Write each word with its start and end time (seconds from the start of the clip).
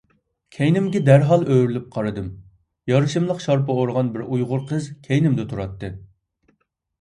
كەينىمگە 0.55 1.01
دەرھال 1.09 1.43
ئۆرۈلۈپ 1.55 1.91
قارىدىم. 1.97 2.31
يارىشىملىق 2.93 3.45
شارپا 3.45 3.77
ئورىغان 3.83 4.11
بىر 4.17 4.25
ئۇيغۇر 4.29 4.65
قىز 4.73 4.89
كەينىمدە 5.09 5.47
تۇراتتى. 5.53 5.93